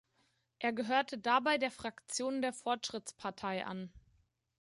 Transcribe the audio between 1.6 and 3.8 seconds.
Fraktion der Fortschrittspartei